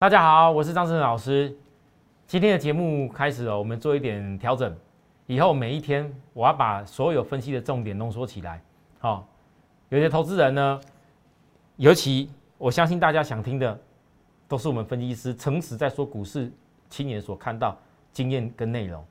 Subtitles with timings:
[0.00, 1.54] 大家好，我是张志成老师。
[2.26, 4.74] 今天的节目开始了，我们做一点调整。
[5.26, 8.62] 以后每一天，我要把所有分析的重点浓缩起来。
[8.98, 9.28] 好，
[9.90, 10.80] 有些投资人呢，
[11.76, 13.78] 尤其我相信大家想听的，
[14.48, 16.50] 都是我们分析师诚实在说股市，
[16.88, 17.76] 亲眼所看到
[18.10, 19.04] 经验跟内容。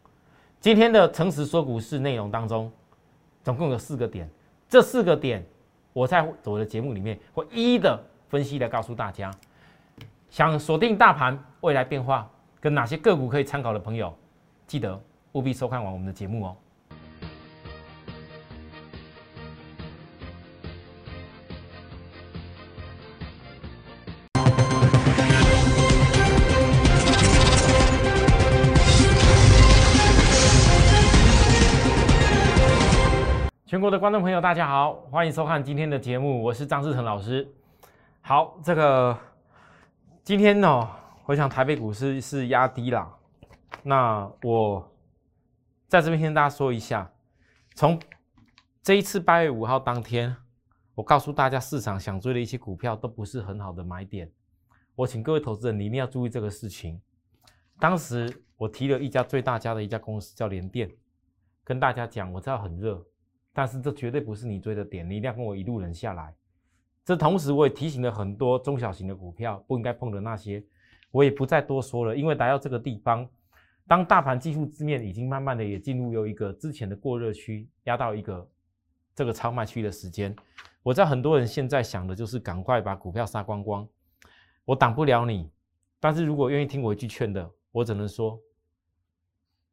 [0.60, 2.71] 今天的诚实说股市内容当中，
[3.44, 4.28] 总共有四个点，
[4.68, 5.46] 这四个点
[5.94, 9.32] 我在我的节目里面会一一的分析来告诉大家。
[10.30, 12.29] 想锁定大盘未来变化
[12.59, 14.15] 跟哪些个股可以参考的朋友，
[14.68, 15.01] 记得
[15.32, 16.56] 务必收看完我们的节目哦。
[33.66, 37.48] 全国的观众朋友，大家好，欢迎收看今天的节目，我是张志成老师。
[38.22, 39.17] 好，这个
[40.30, 40.88] 今天呢，
[41.25, 43.17] 我想台北股市是压低了。
[43.81, 44.95] 那我
[45.88, 47.12] 在这边先跟大家说一下，
[47.73, 48.00] 从
[48.84, 50.36] 这一次八月五号当天，
[50.94, 54.31] 我告诉大家市场想追的一些股票都不是很好的买点。
[54.94, 57.02] 我请各位投资人，你一定要注意这个事情。
[57.80, 60.92] 当时我提了一家最大家的一家公司叫联电，
[61.64, 63.04] 跟大家讲，我知道很热。
[63.52, 66.36] 但是这绝对不是你追的点，你一定要跟我一路忍下来。
[67.05, 70.64] 这同时我也提醒了很多中小型的股票不应该碰的那些，
[71.11, 72.16] 我也不再多说了。
[72.16, 73.28] 因为来到这个地方，
[73.88, 78.47] 当大盘技术字面已经慢慢的也进入有一个之前的过热区，压到一个
[79.16, 80.36] 这个超卖区的时间，
[80.83, 83.88] 我知道很多人现在想的就是赶快把股票杀光光。
[84.66, 85.50] 我挡不了你，
[86.00, 88.39] 但是如果愿意听我一句劝的，我只能说，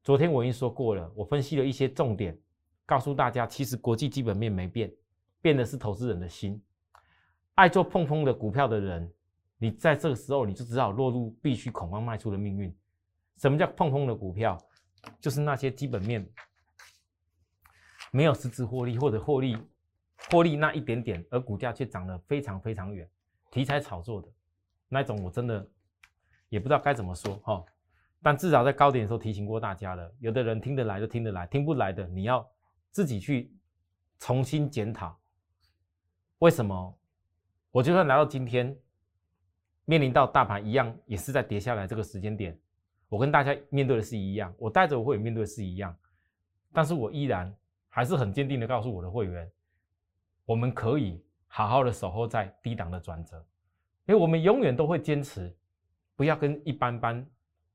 [0.03, 2.39] 昨天我已经说过了，我分析了一些重点。
[2.87, 4.91] 告诉大家，其实国际基本面没变，
[5.43, 6.63] 变的是投资人的心。
[7.57, 9.13] 爱做碰碰的股票的人，
[9.59, 12.75] 你在这个时候你就知道落入必须恐慌卖出的命运。
[13.39, 14.57] 什么叫碰碰的股票？
[15.21, 16.27] 就是那些基本面
[18.11, 19.57] 没有实质获利，或者获利
[20.31, 23.09] 获利那一点点，而股价却涨得非常非常远，
[23.51, 24.29] 题材炒作的
[24.89, 25.67] 那种，我真的
[26.49, 27.65] 也不知道该怎么说哈。
[28.23, 32.47] 但至少在高点的时候提醒过大家了，有的人听得来就听得来，听不来的你要。
[32.91, 33.55] 自己去
[34.19, 35.19] 重新检讨，
[36.39, 36.99] 为什么
[37.77, 38.75] 我就算来到今天，
[39.85, 42.59] 面临到大盘一样也是在跌下来这个时间点，
[43.07, 45.95] 我跟大家面对的是一样，我带着我会员面对的是一样，
[46.73, 47.55] 但是我依然
[47.91, 49.53] 还是很坚定的告诉我的会员，
[50.47, 53.37] 我们可以好好的守候在低档的转折，
[54.07, 55.55] 因为我们永远都会坚持，
[56.15, 57.27] 不要跟一般般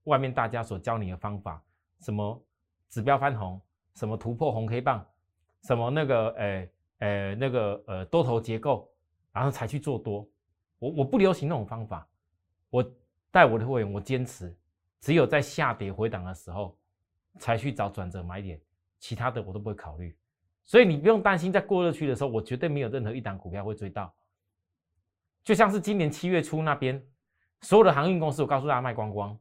[0.05, 1.63] 外面大家所教你的方法，
[1.99, 2.43] 什么
[2.89, 3.61] 指标翻红，
[3.93, 5.05] 什么突破红黑棒。
[5.61, 8.91] 什么那个诶诶那个呃多头结构，
[9.31, 10.27] 然后才去做多，
[10.79, 12.07] 我我不流行那种方法，
[12.69, 12.95] 我
[13.31, 14.55] 带我的会员，我坚持，
[14.99, 16.77] 只有在下跌回档的时候，
[17.39, 18.59] 才去找转折买点，
[18.99, 20.15] 其他的我都不会考虑，
[20.65, 24.13] 所以你不用担心，在过热区的时候，我绝对没有任何一档股票会追到，
[25.43, 27.01] 就像是今年七月初那边，
[27.61, 29.39] 所有的航运公司，我告诉大家卖光光，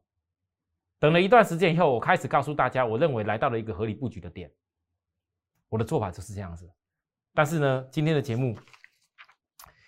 [0.99, 4.49] 等了一段时间以后，我开始告诉大家，我认为来到了一个合理布局的点。
[5.67, 6.69] 我的做法就是这样子，
[7.33, 8.57] 但是呢，今天的节目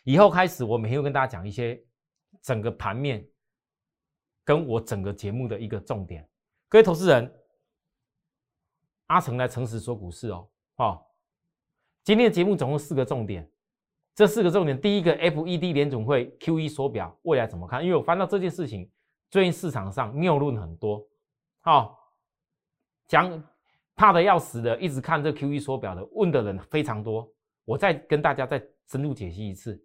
[0.04, 1.82] 以后开始，我每天会跟大家讲一些
[2.42, 3.28] 整个盘面
[4.44, 6.28] 跟我整个节目的一个重点。
[6.70, 7.34] 各位投资人，
[9.08, 11.10] 阿成来诚实说股市哦，好，
[12.04, 13.50] 今天的节目总共四个重点，
[14.14, 17.84] 这四个重点，第一个，FED 联总会 QE 缩表未来怎么看？
[17.84, 18.92] 因为我翻到这件事情，
[19.30, 21.08] 最近市场上谬论很多，
[21.62, 21.98] 好，
[23.08, 23.44] 讲。
[23.96, 27.32] 怕的要死的，一直看这 Q E 缩表的，问的人非常多。
[27.64, 29.80] 我再跟大家再深入解析一次。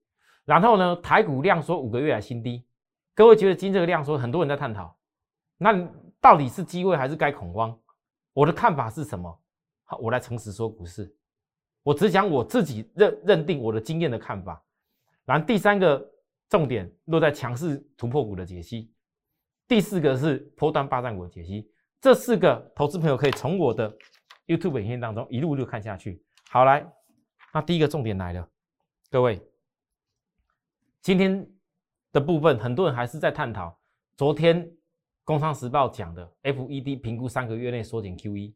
[0.48, 2.64] 然后呢，台股量缩五个月来新低，
[3.14, 4.98] 各位觉得今这个量缩，很多人在探讨，
[5.58, 5.86] 那
[6.22, 7.78] 到底是机会还是该恐慌？
[8.32, 9.38] 我的看法是什么？
[9.84, 11.14] 好，我来诚实说股市，
[11.82, 14.64] 我只讲我自己认认定我的经验的看法。
[15.26, 16.02] 然后第三个
[16.48, 18.90] 重点落在强势突破股的解析，
[19.66, 21.70] 第四个是波段霸占股的解析。
[22.00, 23.94] 这四个投资朋友可以从我的
[24.46, 26.24] YouTube 影片当中一路一路看下去。
[26.48, 26.90] 好，来，
[27.52, 28.48] 那第一个重点来了，
[29.10, 29.46] 各位，
[31.08, 31.50] 今天
[32.12, 33.74] 的部分很多人还是在探讨
[34.14, 34.62] 昨天
[35.24, 38.52] 《工商时报》讲的 FED 评估三个月内缩减 QE，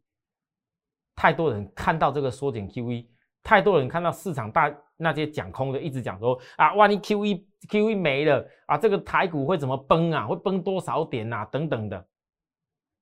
[1.15, 3.09] 太多人看到这个缩减 QE，
[3.43, 10.27] 太多人看到市场大那些讲空的一直讲说啊，万一 QE QE 没了啊，这个台股会怎么崩啊？
[10.27, 11.47] 会崩多少点啊？
[11.47, 12.07] 等等的。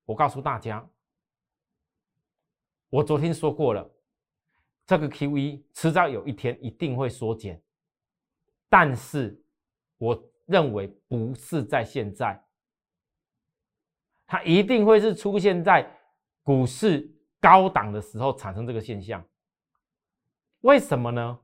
[0.04, 0.88] 我告诉大家，
[2.88, 3.90] 我昨天说过了，
[4.86, 7.60] 这个 QE 迟早有一天一定会缩减，
[8.70, 9.38] 但是
[9.98, 12.42] 我认为不是在现在，
[14.26, 15.86] 它一定会是出现在
[16.42, 19.22] 股市高档的时候产生这个现象。
[20.60, 21.38] 为什么呢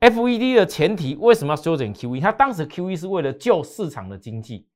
[0.00, 2.20] ？FED 的前提为什么要修整 QE？
[2.20, 4.68] 它当时 QE 是为了救市场的经济。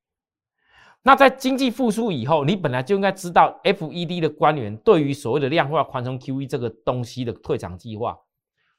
[1.03, 8.19] 那在经济复苏以后，你本来就应该知道，FED 的官员对于所谓的量化宽松 QE 这个东西的退场计划，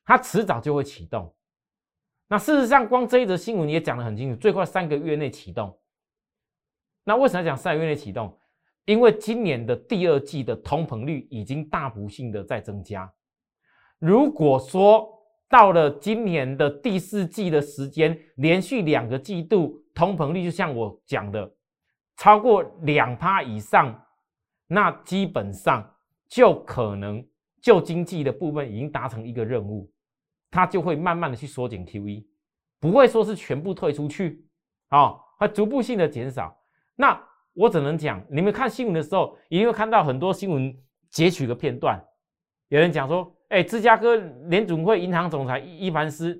[0.05, 1.33] 它迟早就会启动。
[2.31, 5.77] 那事实上，光这一则新闻也讲得很清楚，最快三个月内启动。
[7.03, 8.39] 那为什么讲三个月内启动？
[8.85, 13.11] 因为今年的第二季的通膨率已经大幅性的在增加。
[13.99, 15.09] 如果说
[15.49, 21.53] 到了今年的第四季的时间，连续两个季度通膨率就像我讲的。
[22.15, 24.01] 超过两趴以上，
[24.67, 25.85] 那基本上
[26.29, 27.21] 就可能
[27.61, 29.90] 就经济的部分已经达成一个任务，
[30.51, 32.23] 它就会慢慢的去缩减 QE，
[32.79, 34.45] 不会说是全部退出去，
[34.89, 36.55] 啊，会逐步性的减少。
[36.95, 37.19] 那
[37.53, 40.71] 我只能讲，你们看新闻的时候，一定会看到很多新闻
[41.09, 41.99] 截取的片段，
[42.67, 44.15] 有人讲说，哎，芝加哥
[44.49, 46.39] 联总会银行总裁伊凡斯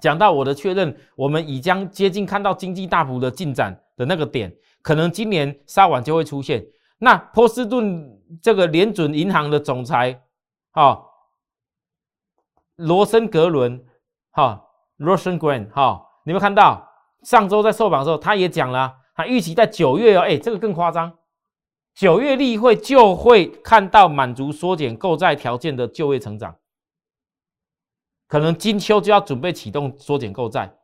[0.00, 3.78] 讲到我的确认，我们已将接近看到经济大幅的进展。
[3.96, 4.52] 的那个点，
[4.82, 6.66] 可能今年稍晚就会出现。
[6.98, 8.04] 那波士顿
[8.42, 10.20] 这个联准银行的总裁，
[10.72, 11.00] 哈，
[12.76, 13.84] 罗森格伦，
[14.32, 14.64] 哈，
[14.96, 16.88] 罗森格伦，哈，你们看到
[17.22, 21.12] 上周在受访的时候，他也讲了，他预期在九月哦，哎，这个更夸张，
[21.94, 26.56] 九月例会就会看到满足缩减购债条件的就业成长，
[28.26, 30.76] 可能金秋就要准备启动缩减购债。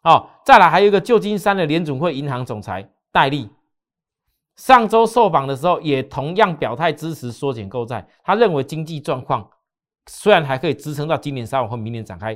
[0.00, 3.48] 好，再来还有一个旧金山的联总会银行总裁戴利，
[4.56, 8.08] 上周受访的时候也同样表态支持缩减购债。
[8.24, 9.48] 他认为经济状况
[10.08, 12.34] 虽然还可以支撑到今年三月或明年展开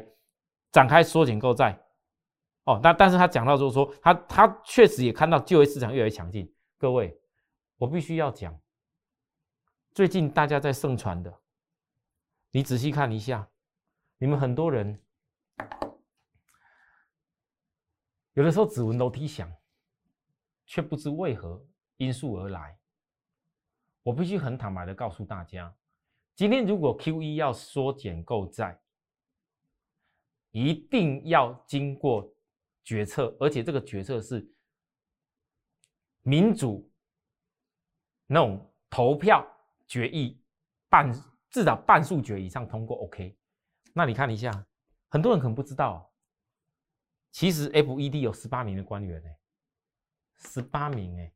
[0.71, 1.77] 展开缩减购债，
[2.65, 6.55] 哦，但但是他讲到就是说，他他确实也看到就业市场越来越强劲。
[6.79, 7.19] 各位，
[7.77, 8.61] 我必须要讲，
[9.93, 11.41] 最近大家在盛传的，
[12.51, 13.49] 你仔细看一下，
[14.19, 15.01] 你们很多人。
[18.35, 19.53] 有的时候只闻楼梯响，
[20.65, 21.63] 却不知为何
[21.99, 22.79] 因素而来。
[24.03, 25.75] 我必须很坦白的告诉大家，
[26.35, 28.81] 今天如果 Q E 要缩减购债，
[30.51, 32.35] 一定要经过
[32.85, 34.47] 决策，而且这个决策是
[36.23, 36.91] 民主
[38.27, 39.47] 那种投票
[39.87, 40.41] 决议
[40.89, 41.13] 半
[41.51, 43.37] 至少半数决以上通过 OK。
[43.93, 44.67] 那你看一下，
[45.09, 46.11] 很多人可能不知道。
[47.31, 49.31] 其实 FED 有十八名的官员呢，
[50.35, 51.33] 十八名哎，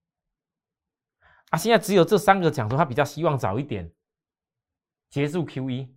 [1.48, 3.90] 啊，现在只有这三个讲说他比较希望早一点
[5.08, 5.88] 结束 QE。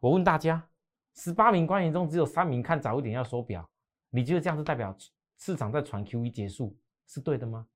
[0.00, 0.68] 我问大家，
[1.14, 3.68] 十八名官员中只有三名看早一点要收表，
[4.10, 4.96] 你觉得这样是代表
[5.38, 6.76] 市场在传 QE 结束
[7.06, 7.66] 是对的吗？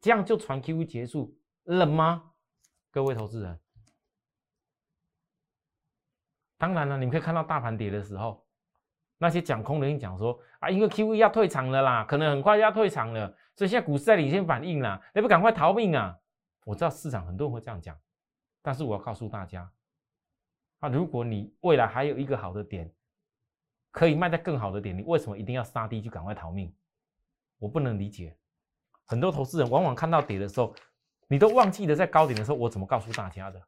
[0.00, 2.32] 这样就传 QE 结束了吗？
[2.90, 3.58] 各位投资人，
[6.56, 8.42] 当然了，你们可以看到大盘跌的时候。
[9.16, 16.18] 那些讲空的人讲说啊，因为 QE 要退场了啦，可能很快就要退场了，所以现在股市在领先反应啦，你不赶快逃命啊！
[16.64, 17.98] 我知道市场很多人会这样讲，
[18.60, 19.70] 但是我要告诉大家，
[20.84, 22.92] 那，如果你未来还有一个好的点，
[23.90, 26.74] 可以卖在更好的点，你为什么一定要杀低去赶快逃命？
[27.58, 28.36] 我不能理解，
[29.06, 30.74] 很多投资人往往看到跌的时候，
[31.26, 33.62] 你都忘记了在高点的时候我怎么告诉大家的。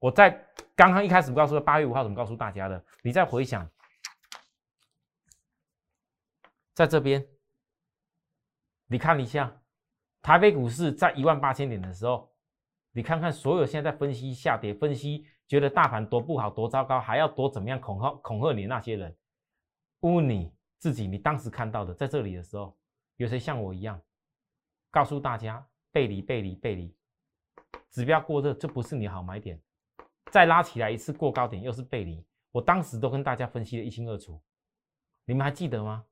[0.00, 0.30] 我在
[0.74, 3.68] 刚刚一开始不告诉八月五号怎么告诉大家的，你再回想。
[6.74, 7.24] 在这边，
[8.86, 9.60] 你看一下
[10.22, 12.32] 台北股市在一万八千点的时候，
[12.90, 19.16] 你看看所有现在在分析下跌、分析觉得大盘多不好、多糟糕，还要多怎么样恐吓恐吓你那些人，
[20.00, 22.76] 问你自己，你当时看到的在这里的时候，
[23.16, 24.00] 有谁像我一样
[24.90, 26.94] 告诉大家背离、背离、背离，
[27.90, 29.58] 指标过热这不是你好买点，
[30.30, 34.40] 再拉起来一次过高点又是背离，我当时都跟大家分析的一清二楚，
[35.24, 36.04] 你们还记得吗？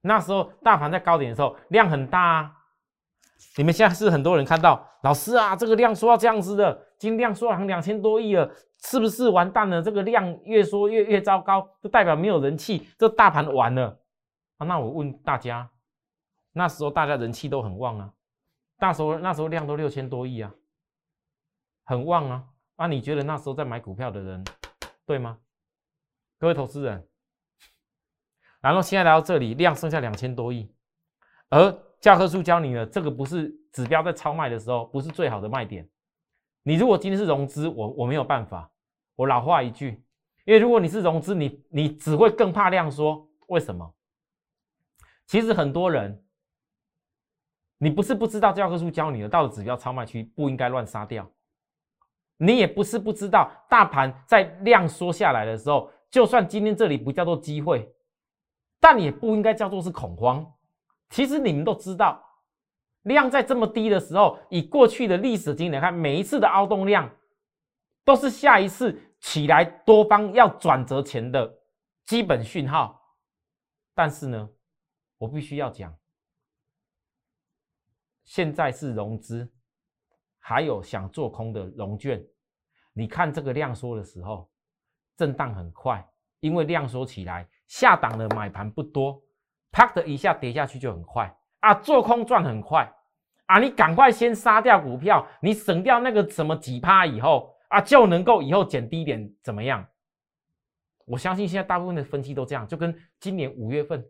[0.00, 2.65] 那时候大盘在高点的时候量很大啊，
[3.56, 8.50] 你们现在是很多人看到老师啊，这个量说到这样子的，今量缩成两千多亿了，
[8.82, 9.82] 是不是完蛋了？
[9.82, 13.98] 这个量越缩越越糟糕，就代表没有人气，这大盘完了
[14.58, 14.66] 啊？
[14.66, 15.70] 那我问大家，
[16.52, 18.12] 那时候大家人气都很旺啊，
[18.78, 20.52] 那时候那时候量都六千多亿啊，
[21.84, 22.44] 很旺啊，
[22.76, 22.86] 啊？
[22.86, 24.44] 你觉得那时候在买股票的人
[25.06, 25.38] 对吗？
[26.38, 27.06] 各位投资人？
[28.60, 30.70] 然后现在来到这里，量剩下两千多亿，
[31.48, 35.88] 而教科书教你了，这个不是指标在超卖的时候，不是最好的卖点。
[36.62, 38.70] 你如果今天是融资，我我没有办法。
[39.14, 40.04] 我老话一句，
[40.44, 43.28] 因为如果你是融资，你你只会更怕量缩。
[43.48, 43.94] 为什么？
[45.26, 46.24] 其实很多人
[47.78, 51.28] 你不是不知道教科书教你的，到了指标超卖区不应该乱杀掉。
[52.36, 57.90] 你也不是不知道，大盘在量缩下来的时候，就算今天这里不叫做机会，
[58.78, 60.46] 但也不应该叫做是恐慌。
[61.10, 62.22] 其实你们都知道，
[63.02, 67.10] 量在这么低的时候，以过去的历史经验来看，每一次的凹动量
[68.04, 71.58] 都是下一次起来多方要转折前的
[72.04, 73.00] 基本讯号。
[73.94, 74.48] 但是呢，
[75.18, 75.96] 我必须要讲，
[78.24, 79.50] 现在是融资。
[80.48, 82.24] 还有想做空的融券，
[82.92, 84.48] 你看这个量缩的时候，
[85.16, 86.08] 震荡很快，
[86.38, 89.20] 因为量缩起来，下档的买盘不多，
[89.72, 92.90] 啪的一下跌下去就很快啊，做空赚很快
[93.46, 99.86] 啊，你赶快先杀掉股票，你省掉那个什么几趴以后啊，就能够以后减低点怎么样？
[101.04, 104.04] 我相信现在大部分的分析都这样，就跟今年五月份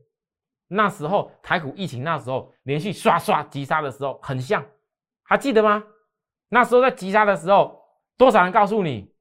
[0.69, 4.65] 那时候台股疫情那时候连续刷刷急杀的时候很像，
[5.23, 5.85] 还记得吗？
[6.49, 7.83] 那时候在急杀的时候，
[8.17, 9.13] 多少人告诉你？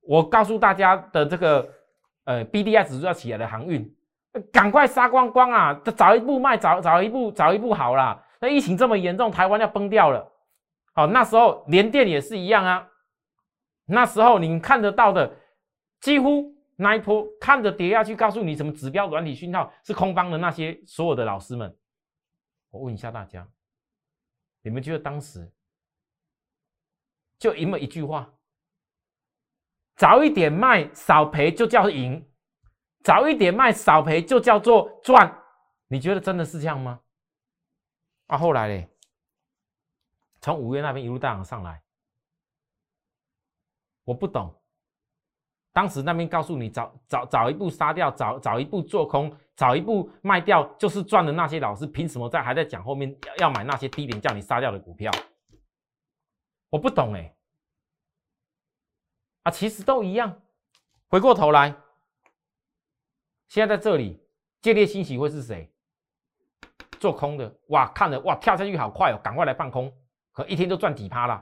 [0.00, 1.68] 我告诉大家的这个
[2.24, 3.95] 呃 B D I 指数要起来的航运，
[4.52, 5.74] 赶快杀光光啊！
[5.96, 8.24] 早一步卖，早早一步，早一步好啦。
[8.40, 10.32] 那疫情这么严重，台湾要崩掉了。
[10.94, 12.88] 好，那时候连电也是一样啊。
[13.86, 15.34] 那时候你看得到的，
[16.00, 21.76] 几乎那一波看着跌下去，告诉你什么指标软体讯号是空方的那些所有的老师们，
[22.70, 23.46] 我问一下大家，
[24.62, 25.50] 你们觉得当时？
[27.38, 28.32] 就赢了一句话：
[29.96, 32.26] 早一点卖少赔就叫赢，
[33.06, 35.32] 早一点卖少赔就叫做赚。
[35.86, 37.00] 你觉得真的是这样吗？
[38.26, 38.90] 啊，后来嘞，
[40.40, 41.80] 从五月那边一路大涨上来，
[44.02, 44.52] 我不懂。
[45.72, 55.12] 当时那边告诉你早早早一步杀掉，早早一步做空，早一步卖掉就是赚的那些老师，凭什么在还在讲后面要买那些低点叫你杀掉的股票？
[56.70, 57.36] 我不懂哎，
[59.44, 60.42] 啊，其实都一样。
[61.08, 61.72] 回过头来，
[63.48, 64.20] 现在在这里
[64.60, 65.72] 借列信息会是谁？
[66.98, 69.94] 做空的哇，看了哇，跳下去好快哦，赶快来放空，
[70.32, 71.34] 可一天就赚几趴了。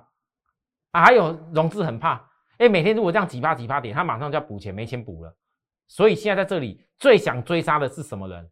[0.90, 5.36] 啊，还有融资很怕，哎，每天如果这样几趴几趴点，他马上就要补钱，没钱补了。
[5.86, 8.50] 所以现在在这里最想追杀的是什么人？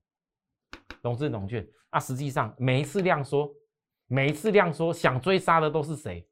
[1.02, 3.52] 融资融券啊，实际上每一次量缩，
[4.06, 6.26] 每一次量缩，想追杀的都是谁？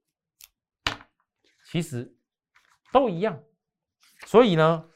[1.66, 2.12] 其实
[2.92, 3.40] 都一样，
[4.26, 4.88] 所以呢，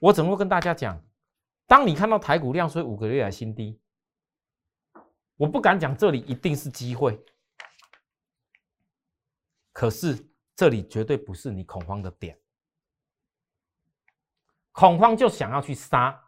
[0.00, 1.02] 我怎么跟大家讲？
[1.66, 3.80] 当你看到台股量衰五个月来新低，
[5.36, 7.22] 我不敢讲这里一定是机会，
[9.72, 12.40] 可是这里绝对不是你恐慌的点，
[14.72, 16.22] 恐慌就想要去杀。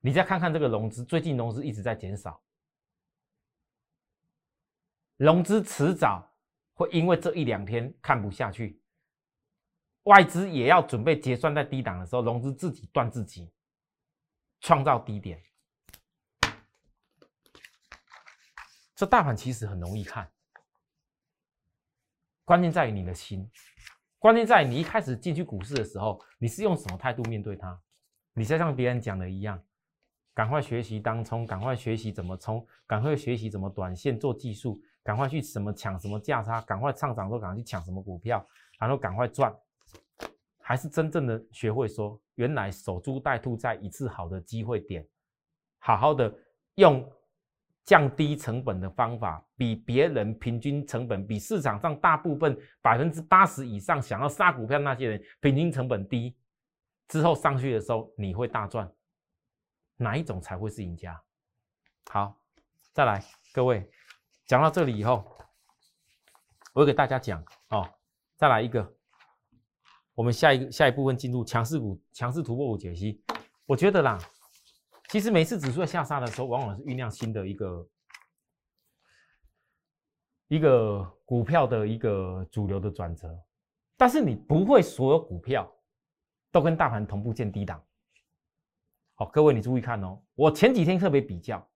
[0.00, 2.42] 你再看看这个融资，最近融资一直在减少，
[5.16, 6.28] 融资迟早。
[6.74, 8.80] 会因为这一两天看不下去，
[10.04, 13.52] 外资也要准备结算在低档的时候，融资自己断自己，
[14.62, 15.42] 创造低点。
[18.94, 20.30] 这大盘其实很容易看，
[22.44, 23.50] 关键在于你的心，
[24.18, 27.78] 关键在于你一开始进去股市的时候，你是用什么态度面对它？
[28.32, 29.62] 你在像别人讲的一样，
[30.32, 34.80] 赶快学习当冲，赶快学习怎么冲，赶快学习怎么短线做技术。
[35.04, 38.46] 赶快去什么抢什么价差，赶快上涨都赶快去抢什么股票，
[38.78, 39.52] 然后赶快赚，
[40.62, 45.06] 还是真正的学会说，原来守株待兔在一次好的机会点，
[45.78, 46.32] 好好的
[46.76, 47.06] 用
[47.84, 56.36] 降低成本的方法，比别人平均成本，比市场上大部分百分之八十以上想要杀股票那些人平均成本低，
[57.08, 58.90] 之后上去的时候你会大赚，
[59.96, 61.20] 哪一种才会是赢家？
[62.10, 62.40] 好，
[62.92, 63.90] 再来各位。
[64.44, 65.24] 讲到这里以后，
[66.74, 67.88] 我给大家讲哦，
[68.36, 68.94] 再来一个，
[70.14, 73.22] 我们下一个下一部分进入强势股、强势突破股解析。
[73.66, 74.18] 我觉得啦，
[75.08, 77.88] 其实每次指数在下杀的时候，往往是酝酿新的一个
[80.48, 83.28] 一个股票的一个主流的转折，
[83.96, 85.70] 但是你不会所有股票
[86.50, 87.82] 都跟大盘同步见低档。
[89.14, 91.66] 好，各位你注意看哦，我前几天特别比较，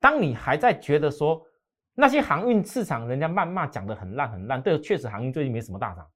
[0.00, 1.46] 当你还在觉得说。
[1.98, 6.06] 那些航运市场，人家谩骂讲的很烂很烂，对，确实航运最近没什么大涨，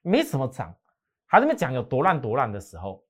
[0.00, 0.72] 没什么涨，
[1.26, 3.04] 还在那讲有多烂多烂的时候，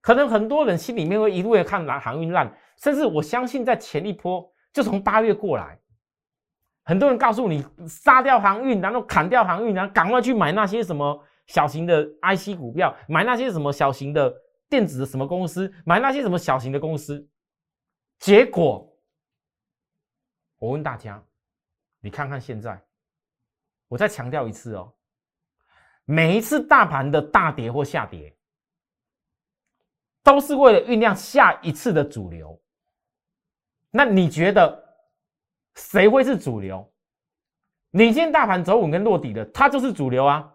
[0.00, 5.78] 可能很多人心里面会一路的看蓝航运烂，甚至我相信在前一波就从八月过来，
[6.84, 14.34] 很多人告诉你杀掉航运，然后砍掉航运，然后赶快去买那些什么小型的 IC 股票，买那些什么小型的
[14.68, 17.28] 电子的什么公司，买那些什么小型的公司，
[18.18, 18.88] 结果。
[20.58, 21.20] 我问大家，
[22.00, 22.80] 你看看现在，
[23.88, 24.94] 我再强调一次哦，
[26.04, 28.34] 每一次大盘的大跌或下跌，
[30.22, 32.60] 都是为了酝酿下一次的主流。
[33.90, 34.82] 那你觉得
[35.74, 36.88] 谁会是主流？
[37.90, 40.50] 领先大盘走稳跟落底的，它就是主流啊。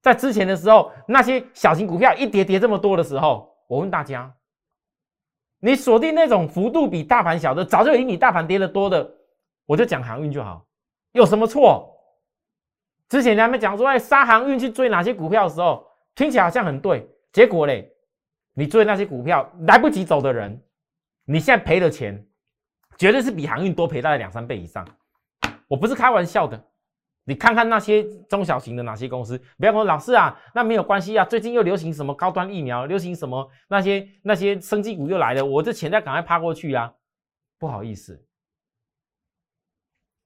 [0.00, 4.34] 在之前的时候，那些小型股票一跌跌这么多的时候，我问大家。
[5.60, 9.10] 你锁定那种幅度比大盘小的，早就已经比大盘跌的多的，
[9.64, 10.66] 我就讲航运就好，
[11.12, 11.93] 有什么错？
[13.08, 17.92] 之前他们讲说，哎，杀航运去追哪些股票的时候，听起来好像很对，结果嘞，
[18.54, 20.60] 你追那些股票来不及走的人，
[21.24, 22.26] 你现在赔的钱，
[22.98, 24.86] 绝对是比航运多赔大概两三倍以上，
[25.68, 26.62] 我不是开玩笑的。
[27.26, 31.24] 你看看那些中小型的哪些公司，不要说老师啊，那没有关系啊。
[31.24, 36.92] 最近又流行什么高端疫苗，流行什么那些那些生技股又来了，我这钱再赶快趴过去啊！
[37.58, 38.22] 不好意思，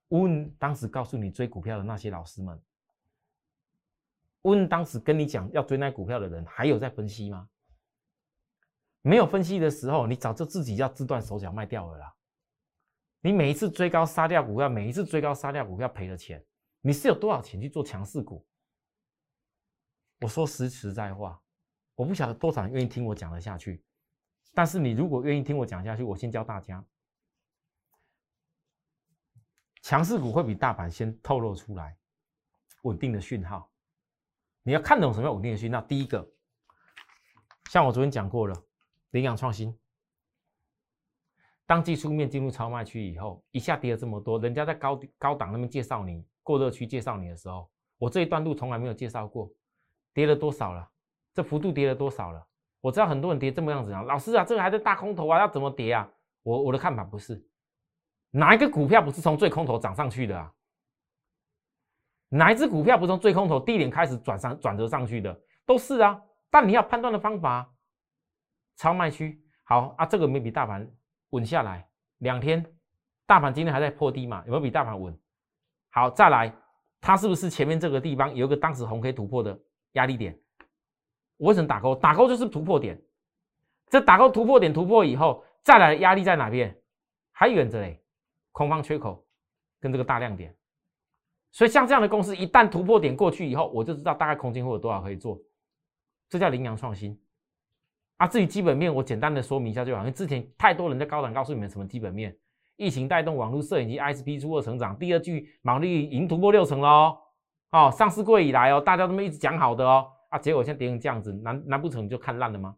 [0.08, 2.60] 问当时告诉你追股票的那些老师们，
[4.42, 7.48] 问当时跟你讲要追那股票的人，还有在分析吗？
[9.02, 12.14] 没有分析的时候，你早就自己要自断手脚卖掉了啦。
[13.20, 16.44] 你每一次追高杀掉股票，每一次追高杀掉股票赔了钱。
[16.80, 18.46] 你是有多少钱去做强势股？
[20.20, 21.40] 我说实实在话，
[21.94, 23.82] 我不晓得多少人愿意听我讲得下去。
[24.54, 26.84] 但是你如果愿意听我讲下去，我先教大家，
[29.82, 31.96] 强势股会比大盘先透露出来
[32.82, 33.70] 稳定的讯号。
[34.68, 35.80] 你要看懂什么叫稳定的讯号？
[35.80, 36.30] 第一个，
[37.70, 38.54] 像我昨天讲过了，
[39.12, 39.74] 领养创新，
[41.64, 46.22] 当技术面进入超卖区以后，一下跌了这么多，人家在高高档那边介绍你。
[46.42, 49.50] 过热区介绍你的时候，我这一段路从来没有介绍过，
[50.12, 50.86] 跌了多少了？
[51.32, 52.46] 这幅度跌了多少了？
[52.82, 56.06] 我知道很多人跌这么样子啊，老师啊，这个还在大空头啊，要怎么跌啊？
[56.42, 57.42] 我我的看法不是，
[58.32, 60.52] 哪一个股票不是从最空头涨上去的啊？
[62.28, 65.40] 哪一只股票不是从最空头低点开始转上转折上去的？
[65.64, 67.70] 都是啊，但你要判断的方法，
[68.76, 70.90] 超卖区好啊，这个没比大盘
[71.30, 71.88] 稳下来
[72.18, 72.64] 两天，
[73.26, 74.42] 大盘今天还在破低嘛？
[74.46, 75.18] 有没有比大盘稳？
[75.90, 76.54] 好，再来，
[77.00, 79.58] 它是不是前面这个地方有一个当时红 K 突破的
[79.92, 80.38] 压力点？
[81.36, 81.94] 我为什么打勾？
[81.94, 83.00] 打勾就是突破点。
[83.88, 86.78] 这打勾突破点突破以后，再来压力在哪边？
[87.32, 88.02] 还远着嘞，
[88.52, 89.26] 空方缺口
[89.80, 90.54] 跟这个大量点。
[91.50, 95.40] 所以像这样的公司，一旦突破点过去以后，我就知道大概空间会有多少可以做。
[96.28, 97.18] 这叫羚羊创新。
[98.18, 102.36] 啊，至于基本面，我简单的说明一下就好，因为之前太多人在高档告诉你们什么基本面。
[102.76, 107.18] 疫情带动网络摄影机 ISP 出货成长，第二季毛利已经突破六成了哦。
[107.70, 110.06] 哦，上市柜以来哦，大家都没一直讲好的哦。
[110.28, 112.76] 啊，结果现在跌成这样子，难难不成就看烂了吗？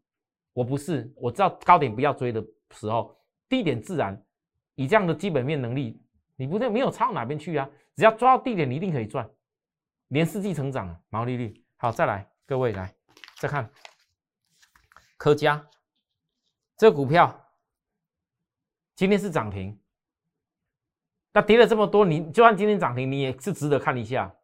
[0.53, 3.17] 我不是，我知道高点不要追的时候，
[3.49, 4.21] 低点自然
[4.75, 6.01] 以这样的基本面能力，
[6.41, 7.69] 你不对没有差到哪边去啊？
[7.95, 9.29] 只要抓到地点，你一定可以赚，
[10.09, 11.93] 连四季成长，毛利率好。
[11.93, 12.91] 再来，各位来
[13.37, 13.71] 再看
[15.19, 15.63] 科佳
[16.79, 17.47] 这个股票，
[18.97, 19.79] 今天是涨停。
[21.31, 24.35] 那跌了这么多，你就算今天涨停，你也是值得看一下。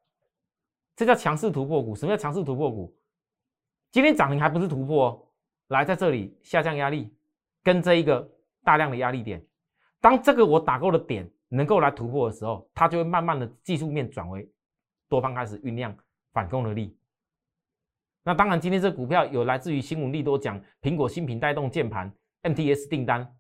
[0.97, 1.97] 这叫强势突破股。
[1.97, 2.95] 什么叫强势突破股？
[3.91, 5.33] 今天涨停还不是突破？
[5.69, 7.17] 来，在这里下降压力
[7.63, 8.31] 跟这一个
[8.63, 9.43] 大量的压力点，
[9.99, 14.51] 当这个我打够的点能够来突破的时候，它就会慢慢的技术面转为
[15.09, 15.97] 多方开始酝酿
[16.33, 16.97] 反攻的力。
[18.23, 23.37] 那当然，今天这股票有来自于新闻利多讲苹果新品带动键盘 MTS 订单，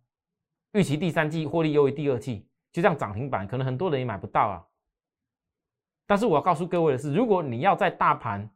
[0.72, 2.46] 预期第三季获利优于第二季。
[2.72, 4.62] 就这样涨停板，可能很多人也买不到啊。
[6.06, 8.48] 但是我要告诉各位的是，如果你要在大盘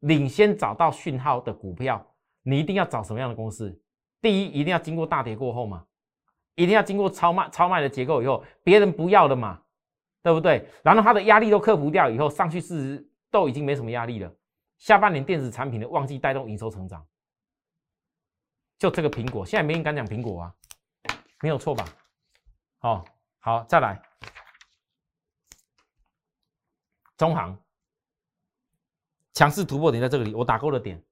[0.00, 2.04] 领先找到讯号的股票，
[2.42, 3.80] 你一定要找什么样的公司？
[4.20, 5.86] 第一，一定要经过大跌过后嘛，
[6.54, 9.62] 一定要经过超卖超卖的结构以后，别人不要的嘛，
[10.22, 10.68] 对不对？
[10.82, 14.32] 然后它的压力都克服掉以后，上去是都已经没什么压力了。
[14.78, 17.06] 下半年电子产品的旺季带动营收成长，
[18.78, 20.54] 就这个苹果，现在没人敢讲苹果啊，
[21.40, 21.84] 没有错吧？
[22.78, 23.04] 好。
[23.44, 24.00] 好，再来，
[27.16, 27.58] 中行
[29.32, 31.02] 强势突破点在这里，我打勾的点，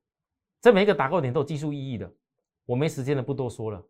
[0.61, 2.09] 这每一个打勾点都有技术意义的，
[2.66, 3.85] 我没时间了，不多说了。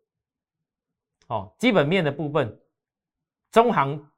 [1.31, 2.59] 哦，基本面的部分，
[3.51, 4.11] 中行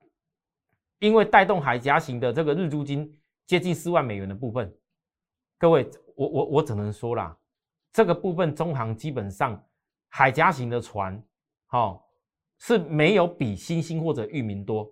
[0.97, 4.76] 因为带动海峡型的这个日租金接近四万美元的部分，
[5.60, 7.38] 各位，我我我只能说啦，
[7.91, 9.63] 这个部分中行基本上
[10.10, 11.23] 海峡型的船，
[11.67, 12.02] 好。
[12.60, 14.89] 是没有比新兴或者域名多，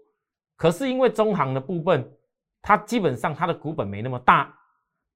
[0.57, 2.11] 可是因为中行的部分，
[2.61, 4.53] 它基本上它的股本没那么大，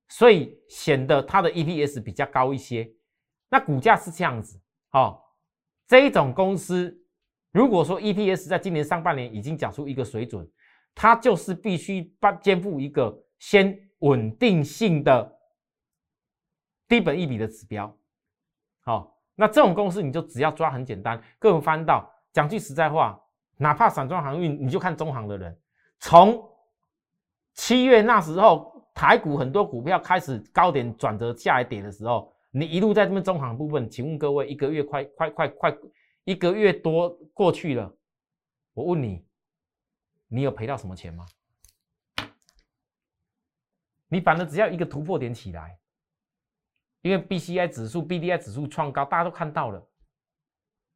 [0.08, 2.90] 所以显得它的 EPS 比较高一些。
[3.50, 4.58] 那股价是这样子，
[4.92, 5.22] 哦，
[5.88, 6.96] 这一种公司
[7.52, 10.46] 如果说 EPS 在今年上半年已经讲出一个水准，
[10.94, 15.40] 它就是必须把肩负一个先稳定性的
[16.88, 17.96] 低本一比的指标。
[18.82, 23.20] 好，那这种公司你就只要抓很简单，各位翻到讲句实在话，
[23.58, 25.58] 哪怕散装航运，你就看中航的人，
[26.00, 26.44] 从
[27.54, 35.78] 七月那时候台股很多股票开始高点转折下来跌的时候，你一路在这边中航部分，请问各位，一个月快快快快。
[36.24, 37.94] 一个月多过去了，
[38.74, 39.28] 我问你，
[40.30, 41.26] 你有赔到什么钱吗？
[44.08, 45.78] 你反正只要一个突破点起来，
[47.02, 49.86] 因为 B C I 指数、B D I 指数创高，大家都看到了，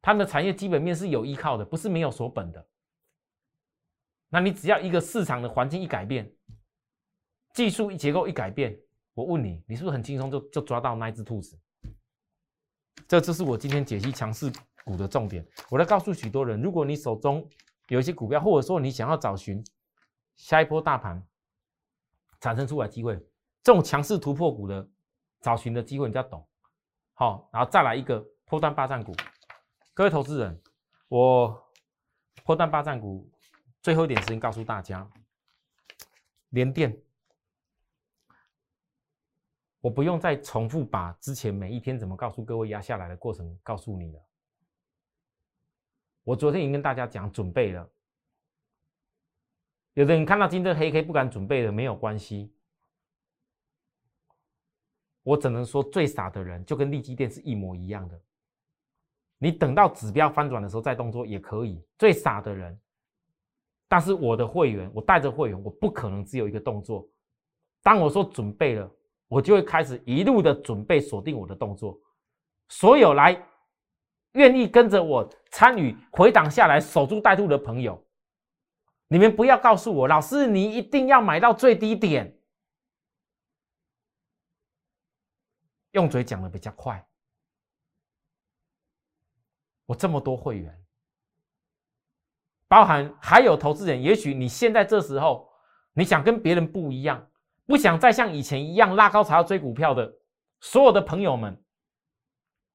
[0.00, 2.66] 他们的产业基本面是有依靠的，不是没有锁本的。
[4.30, 6.34] 那你只要一个市场的环境一改变，
[7.52, 8.76] 技术结构一改变，
[9.20, 11.58] 我问你，你是不是很轻松就就抓到那一只兔子？
[13.06, 14.50] 这就是我今天解析强势。
[14.82, 17.46] 股的重点，我来告诉许多人：如果你手中
[17.88, 19.62] 有一些股票，或者说你想要找寻
[20.36, 21.22] 下一波大盘
[22.40, 23.14] 产生出来机会，
[23.62, 24.88] 这种强势突破股的
[25.42, 26.44] 找寻的机会，你要懂。
[27.12, 29.14] 好，然后再来一个破断霸占股。
[29.92, 30.60] 各位投资人，
[31.08, 31.62] 我
[32.42, 33.30] 破断霸占股
[33.82, 35.06] 最后一点时间告诉大家，
[36.48, 36.98] 连电，
[39.80, 44.20] 我不用再重复把之前每一天怎么告诉各位压下来的过程告诉你了。
[46.22, 47.90] 我昨天已经跟大家讲准备了，
[49.94, 52.52] 有的人看到今天黑 K 不敢准备的没有关系，
[55.22, 58.20] 我只能说最傻的人就跟利基店是一模一样的，
[59.38, 61.82] 你等到指标翻转的时候再动作也可以。
[61.98, 62.78] 最傻的人，
[63.88, 67.08] 但是我的会员，我带着会员，我不可能只有一个动作。
[67.82, 68.90] 当我说准备了，
[69.30, 71.98] 我就会开始一路的准备锁定我的动作，
[72.68, 73.46] 所有来。
[74.34, 78.00] 愿意跟着我参与回档下来守株待兔的朋友，
[79.08, 82.32] 你们不要告诉我，老师你一定要买到最低点。
[85.90, 87.04] 用嘴讲的比较快，
[89.86, 90.80] 我这么多会员，
[92.68, 95.50] 包含还有投资人，也许你现在这时候
[95.92, 97.29] 你想跟别人不一样，
[97.70, 100.12] 不想再像以前一样拉高才要追股票的
[100.58, 101.56] 所有的朋友们。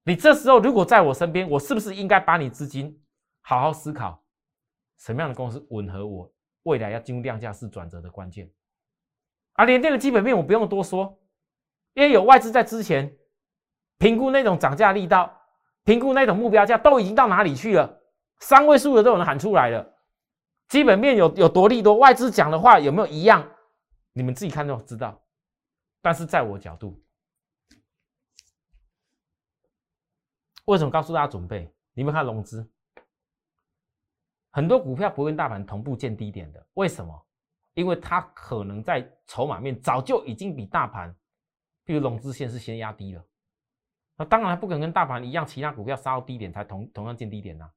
[0.04, 2.98] 你这时候如果在我身边，我是不是应该把你资金
[3.42, 4.24] 好好思考，
[4.96, 6.32] 什么样的公司吻合我
[6.62, 8.50] 未来要进入量价式转折的关键？
[9.52, 11.20] 啊，联电的基本面我不用多说，
[11.92, 13.14] 因为有外资在之前
[13.98, 15.30] 评估那种涨价力道，
[15.84, 18.00] 评估那种目标价都已经到哪里去了，
[18.38, 19.86] 三位数的都有人喊出来了，
[20.68, 23.46] 基本面有有多利多，外资讲的话有没有一样？
[24.16, 25.22] 你们自己看就知道。
[26.00, 26.98] 但是在我角度。
[30.64, 31.70] 为什么告诉大家准备？
[31.92, 32.66] 你们看融资，
[34.52, 37.26] 很多股票不跟大盘同步见低点的，为什么？
[37.74, 41.14] 因为它可能在筹码面早就已经比大盘，
[41.84, 43.22] 比如融资线是先压低了。
[44.16, 47.70] 那当然不可能跟大盘一样，其他股票杀到低点才同同样见低点呐。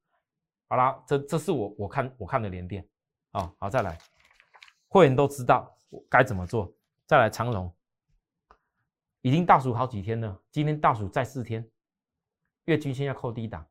[0.69, 2.87] 好啦，这这是我我看我看的连电
[3.31, 3.53] 啊。
[3.59, 3.97] 好，再来，
[4.87, 5.77] 会员都知道
[6.09, 6.73] 该怎么做。
[7.05, 7.73] 再来长龙，
[9.21, 11.69] 已经倒数好几天了，今天倒数再四天。
[12.65, 13.65] 月均线要扣低档，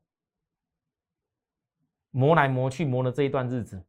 [2.11, 3.81] 磨来磨去磨了这一段日子，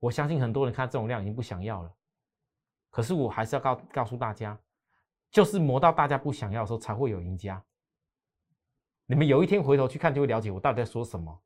[0.00, 1.94] 我相信很多人看这种量已经不想要了。
[2.90, 4.58] 可是我还是要告告诉大家，
[5.30, 7.64] 就是磨到大家不想要的时候，才会有赢家。
[9.06, 11.40] 你们有一天回头去看，就会了解我到底在说什么。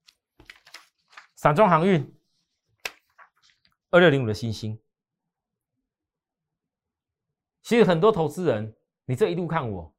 [1.35, 2.19] 散装航运
[3.91, 4.81] 二六零五的星星，
[7.67, 8.73] 其实很多投资人，
[9.07, 9.93] 你这一路看我，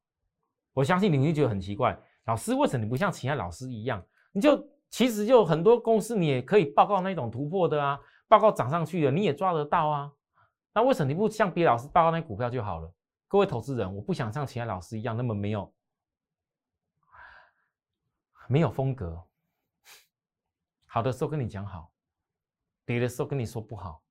[0.72, 1.94] 我相信你会觉得很奇怪。
[2.24, 4.02] 老师，为什么你不像其他老师一样？
[4.32, 10.10] 你就其实就很多公司，你也可以报告那种突破的啊，报告涨上去的，你也抓得到啊。
[10.72, 12.90] 那为什么你不像别老师报告那股票就好了？
[13.26, 15.74] 各位投资人，我不想像其他老师一样那么没有
[18.48, 19.22] 没有风格。
[20.86, 21.92] 好的时候跟你讲好，
[22.86, 24.02] 跌的时候跟你说不好，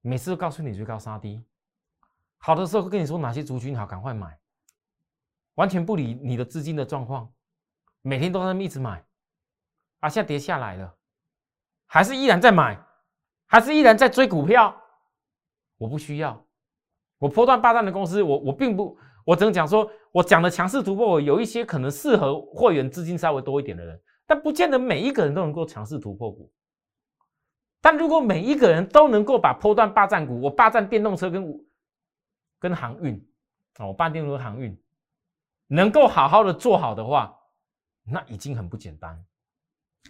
[0.00, 1.44] 每次都告诉你追高杀低，
[2.38, 4.38] 好的时候会跟你说哪些族群好，赶快买。
[5.54, 7.28] 完全不理你的资金的状况，
[8.00, 9.04] 每天都在那么一直买，
[9.98, 10.94] 啊，现在跌下来了，
[11.88, 12.80] 还是依然在买，
[13.46, 14.72] 还是依然在追股票？
[15.76, 16.46] 我不需要，
[17.18, 26.52] 我破断霸占的公司，我我并不，我只能讲说，我讲的强势突破，我有一些可能适合会员资金稍微多一点的人，但不见得每一个人都能够强势突破股。
[27.80, 31.44] 但如果每一个人都能够把破断霸占股，我霸占电动车跟
[32.58, 33.30] 跟航运
[33.74, 34.80] 啊，我霸电动车航运。
[35.70, 37.38] 能够好好的做好的话，
[38.02, 39.26] 那已经很不简单。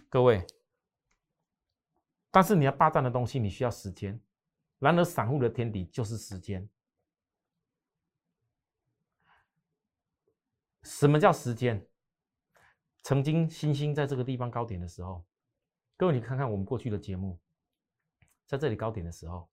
[0.07, 0.47] 各位，
[2.31, 4.17] 但是你要霸占的东西，你需要时间。
[4.77, 6.69] 然而，散户的天敌就是时间。
[10.83, 11.85] 什么叫时间？
[13.03, 15.25] 曾经星星在这个地方高点的时候，
[15.97, 17.37] 各位你看看我们过去的节目，
[18.47, 19.49] 在这里高点的时候，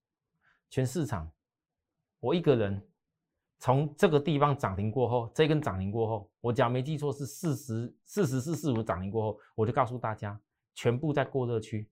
[0.71, 1.33] 全市场
[2.27, 2.85] 我一个人
[3.59, 10.39] 从这个地方涨停过后，这根涨停过后，我讲没记错是四十四十四四五涨停过后，我就告诉大家，
[10.75, 11.89] 全部在过热区，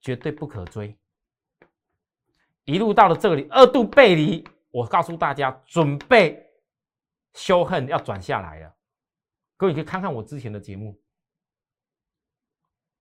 [0.00, 0.98] 绝对不可追。
[2.64, 6.50] 一路到了这里，二度背离，我告诉大家，准备
[7.34, 8.74] 修恨要转下来了。
[9.58, 10.98] 各位可以看看我之前的节目。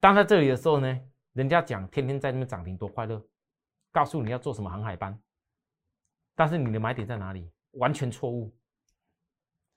[0.02, 1.00] 当在这里的时候呢，
[1.32, 3.26] 人家讲天天在那边涨停多快乐，
[3.90, 5.18] 告诉你要做什么航海班，
[6.36, 7.50] 但是你的买点在哪里？
[7.74, 8.56] 完全错误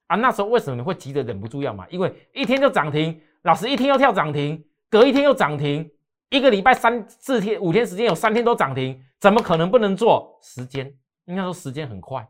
[0.07, 0.17] 啊！
[0.17, 1.89] 那时候为什么你会急得忍不住要买？
[1.89, 5.91] 因为一天就涨停，老师一天又跳涨停，隔一天又涨停。
[6.29, 10.39] 一个礼拜三四天五天时间有三天都涨停，怎么可能不能做？
[10.43, 10.93] 时间
[11.25, 12.29] 应该说时间很快，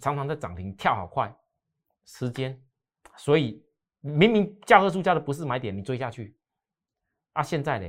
[0.00, 1.34] 常常在涨停跳好快，
[2.04, 2.60] 时间，
[3.16, 3.64] 所以
[4.00, 6.36] 明明教科书教的不是买点，你追下去
[7.32, 7.42] 啊！
[7.42, 7.88] 现在呢，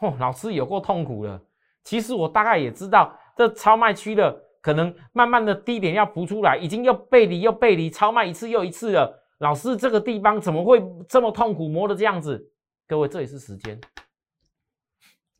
[0.00, 1.42] 哦，老师有过痛苦了。
[1.82, 9.24] 其实我大概也知道，这超卖区的可能慢慢的低点要浮出来，已经又背离又背离，超卖一次又一次了。
[9.38, 12.52] 老师这个地方怎么会这么痛苦磨的这样子？
[12.86, 13.80] 各位，这也是时间。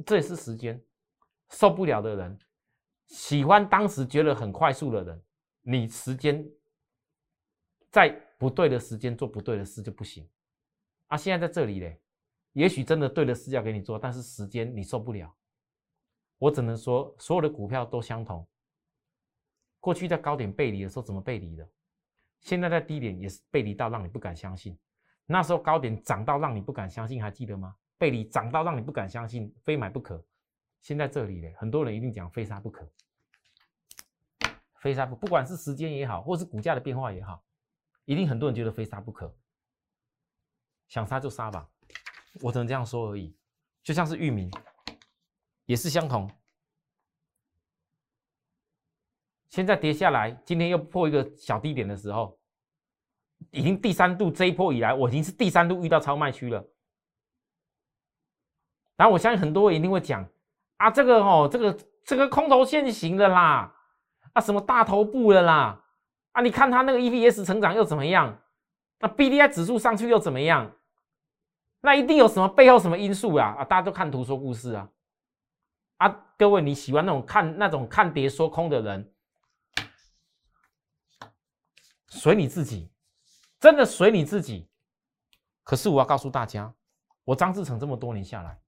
[0.06, 0.80] 这也是时间，
[1.50, 2.38] 受不了的人，
[3.08, 5.20] 喜欢当时觉得很快速的人，
[5.62, 6.48] 你时间
[7.90, 10.24] 在不对的时间做不对的事就不行。
[11.08, 12.00] 啊，现在在这里嘞，
[12.52, 15.34] 也许真的对的事要给你做，但是时间你受不了。
[16.38, 18.46] 我只能说，所有的股票都相同。
[19.80, 21.68] 过去在高点背离的时候怎么背离的？
[22.40, 24.78] 现在在低点也是背离到让你不敢相信。
[25.26, 27.76] 那时候高点涨到让你不敢相信，还记得吗？
[27.98, 30.24] 背离涨到让你不敢相信，非买不可。
[30.80, 32.88] 现在这里呢，很多人一定讲非杀不可，
[34.76, 37.42] 非杀不，不管是时间也好，或是股价的变化也好，
[38.04, 39.36] 一定很多人觉得非杀不可。
[40.86, 41.68] 想杀就杀吧，
[42.40, 43.36] 我只能这样说而已。
[43.82, 44.50] 就像是域名，
[45.66, 46.30] 也是相同。
[49.50, 52.38] 现在跌下来，今天又破一个小低点的时候，
[53.50, 56.64] 已经第三度这一波以来，我已经是第三度遇到超卖区了。
[58.96, 60.28] 然后我相信很多人一定会讲
[60.78, 63.72] 啊，这个哦，这个这个空头现行的啦，
[64.32, 65.82] 啊什么大头部的啦，
[66.32, 68.40] 啊你看它那个 EPS 成长又怎么样？
[69.00, 70.72] 那 BDI 指数上去又怎么样？
[71.80, 73.54] 那一定有什么背后什么因素啊？
[73.60, 74.88] 啊，大家都看图说故事啊！
[75.98, 79.12] 啊，各位你喜欢那种看那种看跌说空的人，
[82.08, 82.90] 随你自己，
[83.60, 84.68] 真的随你自己。
[85.62, 86.74] 可是我要告诉大家，
[87.24, 88.60] 我张志成这么多年下来。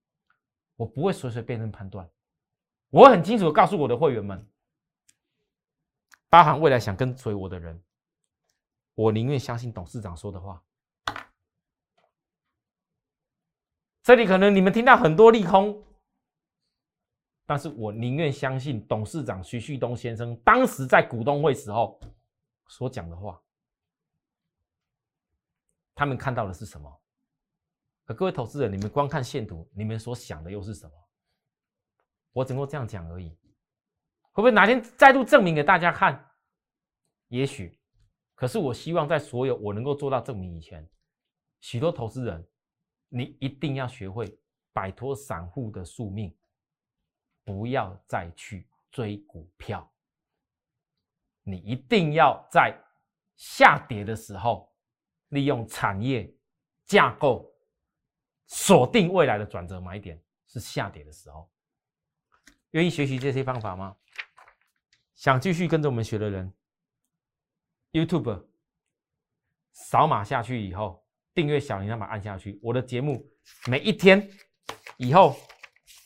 [0.77, 2.09] 我不会随随便便判断，
[2.89, 4.49] 我很清楚的告诉我的会员们，
[6.31, 7.79] 包含未来想跟随我的人，
[8.95, 10.63] 我宁愿相信董事长说的话。
[14.03, 15.85] 这里可能你们听到很多利空，
[17.45, 22.01] 但是我宁愿相信董事长徐旭东先生当时在股东会时候
[22.71, 23.43] 所讲的话。
[25.95, 27.03] 他们看到的是什么？
[28.07, 30.95] 可各位投资人，你们光看线图，你们所想的又是什么？
[32.33, 33.29] 我只能够这样讲而已。
[34.33, 36.31] 会不会哪天再度证明给大家看？
[37.29, 37.79] 也许。
[38.35, 40.89] 可是我希望在所有我能够做到证明以前，
[41.59, 42.49] 许多投资人，
[43.09, 44.41] 你一定要学会
[44.73, 46.35] 摆脱散户的宿命，
[47.45, 49.90] 不要再去追股票。
[51.51, 52.75] 你一定要在
[53.37, 54.73] 下跌的时候，
[55.29, 56.33] 利用产业
[56.87, 57.49] 架构。
[58.53, 61.49] 锁定未来的转折买点是下跌的时候，
[62.73, 63.97] 愿意学习这些方法吗？
[65.15, 66.53] 想继续跟着我们学的人
[67.93, 68.45] ，YouTube
[69.73, 72.59] 扫码下去以后，订阅小铃铛把按下去。
[72.61, 73.25] 我的节目
[73.69, 74.29] 每一天
[74.97, 75.37] 以后，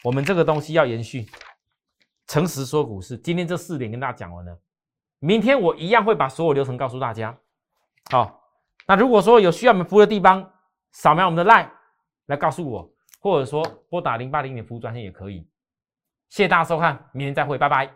[0.02, 1.26] 我们这个东西要延续。
[2.26, 4.62] 诚实说股市，今天这四点跟大家讲完了，
[5.24, 7.34] 明天我一样会把所有流程告诉大家。
[8.10, 8.42] 好，
[8.86, 10.50] 那如果说有需要我们服务的地方，
[10.92, 11.68] 扫描我们的 Line。
[12.26, 15.46] 来告诉我，或者说拨打零八零点服务专线也可以。
[16.28, 17.90] 谢谢大家收看，明天再会，拜拜。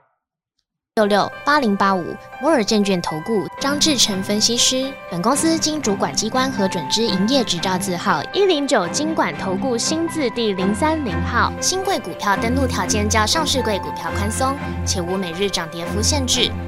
[0.97, 2.03] 六六八零八五
[2.41, 11.53] 摩尔证券投顾张志成分析师，本公司经主管机关核准之营业执照字号一零九金管投顾新字第零三零号。
[11.61, 16.51] 新贵股票登录条件较上市贵股票宽松，且无每日涨跌幅限制。